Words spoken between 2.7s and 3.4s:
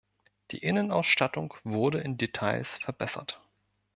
verbessert.